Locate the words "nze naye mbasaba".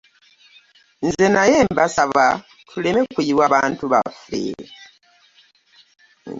1.05-2.25